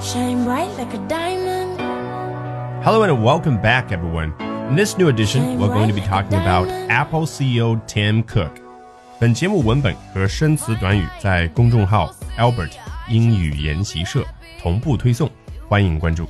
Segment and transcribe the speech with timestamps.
[0.00, 1.78] Shine bright like a diamond.
[2.82, 4.32] Hello and welcome back, everyone.
[4.70, 8.50] In this new edition, we're going to be talking about Apple CEO Tim Cook.
[9.18, 12.72] 本节目文本和生词短语在公众号 Albert
[13.10, 14.24] 英语研习社
[14.58, 15.30] 同步推送，
[15.68, 16.26] 欢迎关注。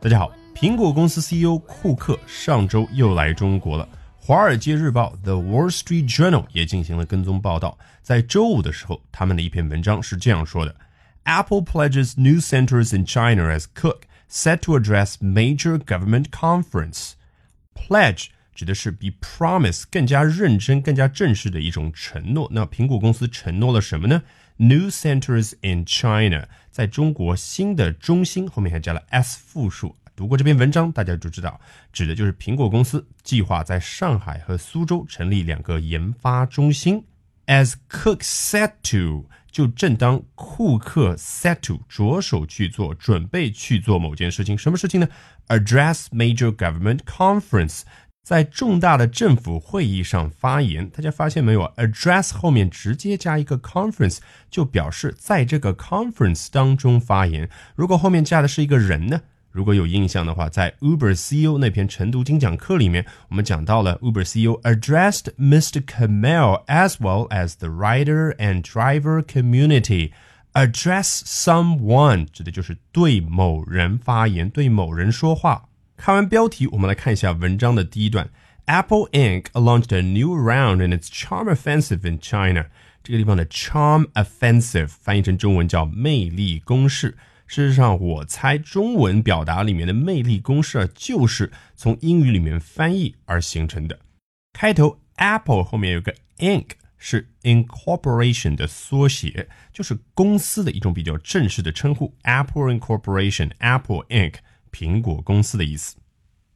[0.00, 3.88] 大家好，苹果公司 CEO 库克上周又来中国了。
[4.26, 7.78] 《华尔街日报》The Wall Street Journal 也进行了跟踪报道。
[8.02, 10.76] 在周五的时候，他们的一篇文章是这样说的
[11.23, 17.13] ：Apple pledges new centers in China as Cook set to address major government conference.
[17.73, 22.49] Pledge 指的是比 promise 更加认真、更加正式的一种承诺。
[22.51, 24.23] 那苹果公司承诺了什么呢？
[24.57, 29.95] New centers in China，在中国新的中心后面还加了 s 复数。
[30.15, 31.61] 读过这篇文章，大家就知道，
[31.93, 37.05] 指的就是苹果公司计划在上海和苏州成立两个研发中心。
[37.45, 45.06] As Cook set to， 就正当库克 set to 着手去做，准备去做某件事情，什么事情呢
[45.46, 47.82] ？Address major government conference，
[48.24, 50.90] 在重大的政府会议上发言。
[50.90, 54.18] 大家发现没有？Address 后面直接加一个 conference，
[54.50, 57.48] 就表示在这个 conference 当中发言。
[57.76, 59.20] 如果后面加的是一个人呢？
[59.53, 65.83] 如果有印象的话，在 Uber CEO 那篇晨读精讲课里面，我们讲到了 Uber CEO addressed Mr.
[65.83, 70.11] Kamel as well as the rider and driver community.
[70.53, 75.69] Address someone 指的就是对某人发言，对某人说话。
[75.97, 78.29] 看完标题，我们来看一下文章的第一段。
[78.65, 79.45] Apple Inc.
[79.53, 82.67] launched a new round in its charm offensive in China.
[83.03, 87.17] 这个地方的 charm offensive 翻译成中文叫魅力攻势。
[87.46, 93.98] 事实上，我猜中文表达里面的魅力公式啊，就是从英语里面翻译而形成的。
[94.52, 102.14] 开头 Apple 后面有个 Inc，是 Incorporation 的缩写，就是公司的一种比较正式的称呼。
[102.22, 104.34] Apple Incorporation，Apple Inc，
[104.72, 105.96] 苹果公司的意思。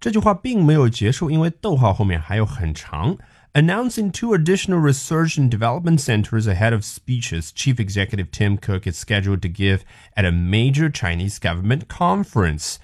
[0.00, 3.16] 这句话并没有结束，因为逗号后面还有很长。
[3.54, 9.42] Announcing two additional research and development centers ahead of speeches Chief Executive Tim Cook is scheduled
[9.42, 9.84] to give
[10.16, 12.76] at a major Chinese government conference.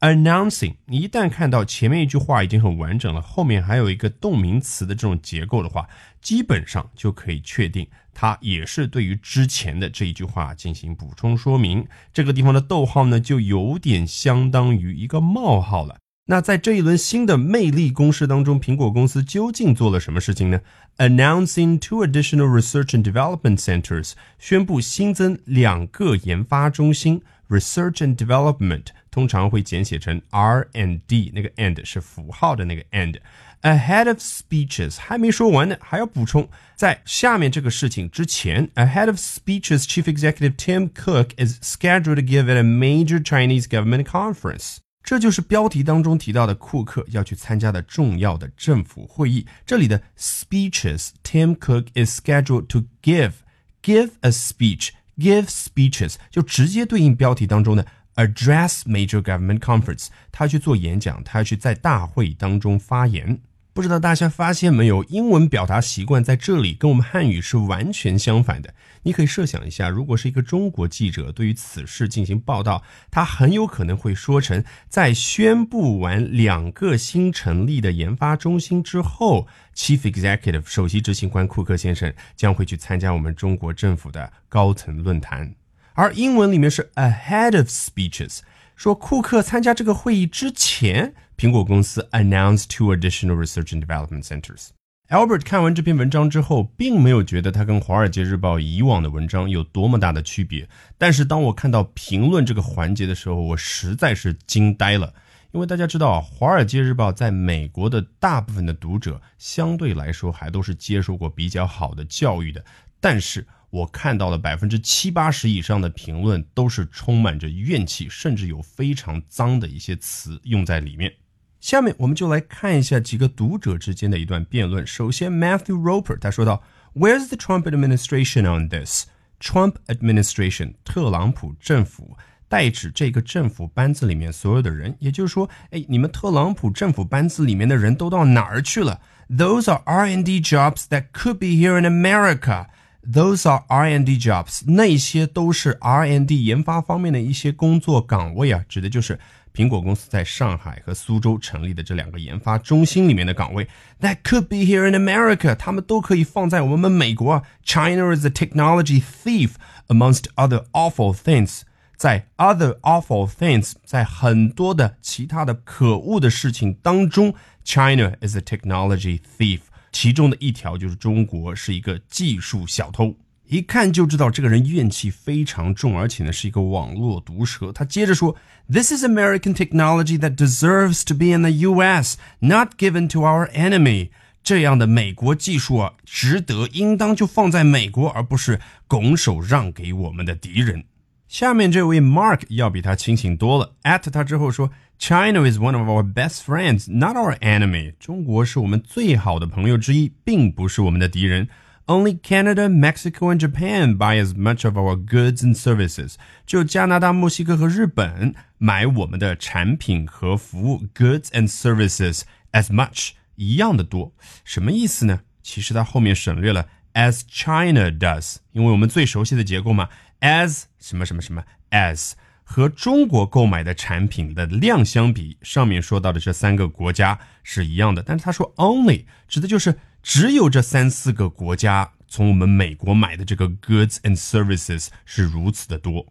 [0.00, 5.88] Announcing，一旦看到前面一句话已经很完整了，后面还有一个动名词的这种结构的话，
[6.20, 11.86] 基本上就可以确定它也是对于之前的这一句话进行补充说明。
[12.12, 15.98] 这个地方的逗号呢，就有点相当于一个冒号了。
[16.25, 20.61] 那在这一轮新的魅力攻势当中，苹果公司究竟做了什么事情呢？
[20.97, 27.21] Announcing two additional research and development centers，宣布新增两个研发中心。
[27.49, 36.47] Research and development 通常会简写成 R and D，那个 and 是符号的那个 and。Ahead of speeches 还没说完呢，还要补充，
[36.77, 44.05] 在下面这个事情之前，Ahead of speeches, Chief Executive Tim Cook is scheduled to give at a major Chinese government
[44.05, 44.77] conference.
[45.06, 49.46] 这就是标题当中提到的库克要去参加的重要的政府会议。
[49.64, 53.34] 这里的 speeches，Tim Cook is scheduled to give
[53.80, 63.40] give a speech give speeches，就直接对应标题当中的 address major government conference，他去做演讲，他要去在大会当中发言。
[63.76, 68.72] 不知道大家发现没有，英文表达习惯在这里跟我们汉语是完全相反的。
[69.02, 85.54] 你可以设想一下，如果是一个中国记者对于此事进行报道，他很有可能会说成：在宣布完两个新成立的研发中心之后，Chief Executive 首席执行官库克先生将会去参加我们中国政府的高层论坛。
[85.92, 88.38] 而英文里面是 ahead of speeches，
[88.76, 91.14] 说库克参加这个会议之前。
[91.36, 94.68] 苹果公司 announced two additional research and development centers.
[95.08, 100.68] Albert 看完这篇文章之后，并没有觉得它跟《华尔街日报》以往的文章有多么大的区别。
[100.98, 105.14] 但是当我看到评论这个环节的时候，我实在是惊呆了。
[105.52, 112.62] 因为大家知道啊，《华尔街日报》在美国的大部分的读者相对来说还都是接受过比较好的教育的，
[113.00, 121.12] 但是我看到了百分之七八十以上的评论都是充满着怨气，甚至有非常脏的一些词用在里面。
[121.60, 124.86] 下面我们就来看一下几个读者之间的一段辩论。
[124.86, 126.62] 首先，Matthew Roper 他说道
[126.94, 129.06] ：“Where's the Trump administration on this?
[129.40, 132.16] Trump administration，特朗普政府，
[132.48, 134.96] 代指这个政府班子里面所有的人。
[135.00, 142.66] 也就是说，哎，你们特朗普政府班子里面的人都到哪儿去了？Those are R and D jobs that could be here in America.
[143.11, 149.19] Those are R&D jobs，那些都是 R&D 研发方面的一些工作岗位啊，指的就是。”
[149.53, 153.67] 苹果公司在上海和苏州成立的这两个研发中心里面的岗位，
[153.99, 157.43] that could be here in America，他们都可以放在我们美国。
[157.65, 159.55] China is a technology thief
[159.89, 161.63] amongst other awful things。
[161.97, 167.35] 在 other awful things，在很多的其他的可恶的事情当中，
[167.65, 169.59] China is a technology thief。
[169.98, 173.16] 其中的一条就是中国是一个技术小偷。
[173.46, 177.72] 一看就知道这个人怨气非常重，而且呢是一个网络毒蛇。
[177.72, 178.36] 他接着说
[178.70, 184.10] ：“This is American technology that deserves to be in the U.S., not given to our enemy。”
[184.44, 190.84] 这样的美国技术啊，值得应当就放在美国，而不是拱手让给我们的敌人。
[191.27, 193.75] 下面这位 Mark 要比他清醒多了。
[193.83, 197.93] at 他之后说，China is one of our best friends, not our enemy。
[197.99, 201.47] 中国是我们最好的朋友之一，并不是我们的敌人。
[201.87, 206.15] Only Canada, Mexico, and Japan buy as much of our goods and services。
[206.45, 212.21] 只有加拿大、墨西哥和日本买我们的产品和服务 goods and services
[212.51, 214.13] as much 一样的多。
[214.45, 215.21] 什么意思呢？
[215.41, 219.89] 其实它后面省略了 as China does，因为我们最熟悉的结构嘛。
[220.20, 228.02] As 什么什么什么 as 和中国购买的产品的量相比，上面说到的这三个国家是一样的。
[228.02, 236.06] 但是他说 only 指的就是只有这三四个国家从我们美国买的这个 goods and services 是如此的多。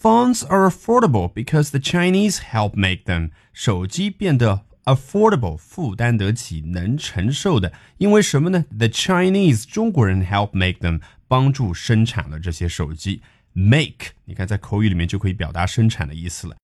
[0.00, 3.30] Phones are affordable because the Chinese help make them。
[3.52, 13.22] 手机变得 affordable 负担得起、能承受的，因为什么呢？The Chinese 中国人 help make them 帮助生产了这些手机。
[13.58, 16.54] make，你看在口语里面就可以表达生产的意思了。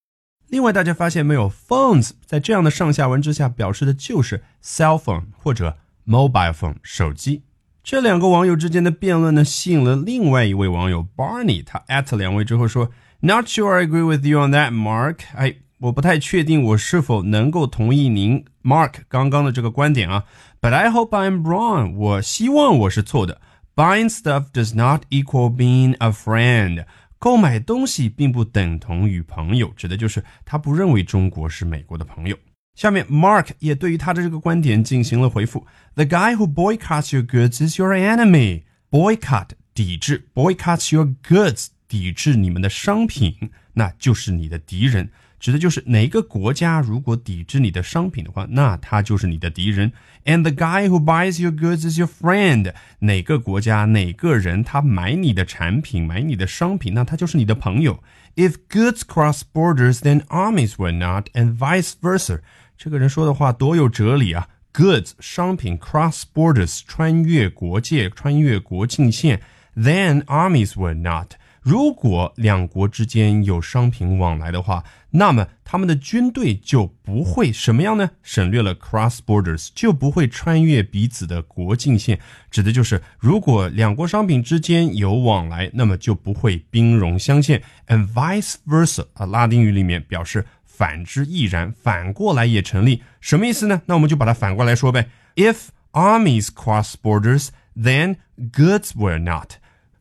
[0.49, 7.43] 另外，大家发现没有，phones 在这样的上下文之下表示的就是 cell phone 或者 mobile phone 手机。
[7.83, 15.21] 这两个网友之间的辩论呢，吸引了另外一位网友 Barney，他 at 两位之后说，Not sure I agree with you on that, Mark。
[15.35, 20.25] 哎，我不太确定我是否能够同意您 Mark 刚刚的这个观点啊。
[20.61, 21.95] But I hope I'm wrong。
[21.97, 23.41] 我希望我是错的。
[23.76, 26.86] Buying stuff does not equal being a friend。
[27.18, 32.38] 购买东西并不等同于朋友，指的就是他不认为中国是美国的朋友。
[32.76, 38.64] 下面，Mark 也对于他的这个观点进行了回复：The guy who boycotts your goods is your enemy.
[38.90, 45.12] Boycott 抵制，boycotts your goods 抵制你们的商品，那就是你的敌人。
[45.44, 49.92] 指的就是哪个国家如果抵制你的商品的话，那他就是你的敌人。
[50.26, 52.74] And the guy who buys your goods is your friend。
[53.00, 58.04] 哪个国家哪个人他买你的产品买你的商品，那他就是你的朋友。
[58.36, 62.42] If goods cross borders, then armies will not, and vice versa。
[62.78, 64.48] 这个人说的话多有哲理啊！
[64.74, 69.42] Goods 商品 cross borders 穿越国界穿越国境线，
[69.76, 71.34] then armies will not。
[71.65, 78.11] 如果两国之间有商品往来的话，那么他们的军队就不会什么样呢？
[78.23, 82.21] 省略了 cross borders，就不会穿越彼此的国境线，
[82.51, 87.63] 指的就是如果两国商品之间有往来，那么就不会兵戎相见。
[87.87, 93.03] And vice versa，啊，拉丁语里面表示反之亦然，反过来也成立。
[93.23, 93.81] 什么意思呢？
[93.87, 95.09] 那我们就把它反过来说呗。
[95.37, 98.17] If armies cross borders, then
[98.53, 99.53] goods will not.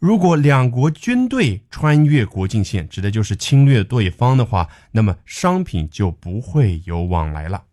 [0.02, 7.64] 如果两国军队穿越国境线，指的就是侵略对方的话，那么商品就不会有往来了。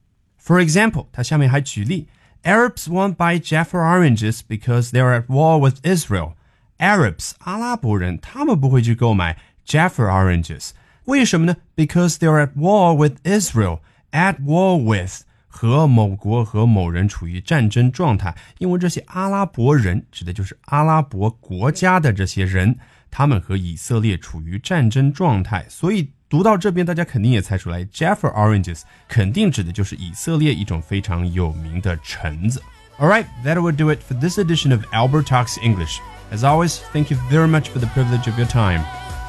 [0.43, 2.07] For example，他下面还举例，
[2.43, 10.71] Arabs won't buy Jaffa oranges because they are at war with Israel。Arabs，阿拉伯人，他们不会去购买 Jaffa oranges，
[11.05, 11.57] 为什么呢？
[11.75, 22.77] Because they are at war with Israel。At war with 和某国和某人处于战争状态，因为这些阿拉伯人指的就是阿拉伯国家的这些人，
[23.09, 32.61] 他们和以色列处于战争状态，所以读到这边，大家肯定也猜出来，Jaffa oranges 肯定指的就是以色列一种非常有名的橙子。
[32.97, 35.99] All right, that will do it for this edition of Albert Talks English.
[36.31, 38.83] As always, thank you very much for the privilege of your time.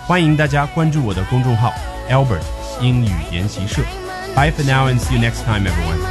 [0.07, 1.73] 欢迎大家关注我的公众号
[2.09, 2.43] Albert
[2.81, 3.83] 英语研习社。
[4.35, 6.10] Bye for now and see you next time, everyone.